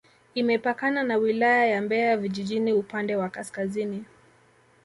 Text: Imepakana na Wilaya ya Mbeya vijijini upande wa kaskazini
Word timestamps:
Imepakana 0.35 1.03
na 1.03 1.17
Wilaya 1.17 1.65
ya 1.65 1.81
Mbeya 1.81 2.17
vijijini 2.17 2.73
upande 2.73 3.15
wa 3.15 3.29
kaskazini 3.29 4.05